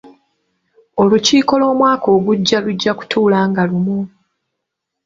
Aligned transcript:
Olukiiko 1.01 1.53
lw'Omwaka 1.61 2.07
ogujja 2.17 2.57
lujja 2.65 2.91
kutuula 2.99 3.39
nga 3.49 3.63
lumu. 3.69 3.99